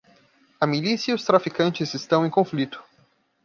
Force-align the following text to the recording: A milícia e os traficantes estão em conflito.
A 0.59 0.65
milícia 0.65 1.11
e 1.11 1.13
os 1.13 1.23
traficantes 1.23 1.93
estão 1.93 2.25
em 2.25 2.29
conflito. 2.31 2.83